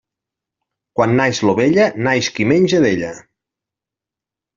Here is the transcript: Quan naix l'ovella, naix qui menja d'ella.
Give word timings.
Quan 0.99 1.11
naix 1.19 1.41
l'ovella, 1.47 1.85
naix 2.07 2.29
qui 2.39 2.47
menja 2.53 2.81
d'ella. 2.87 3.13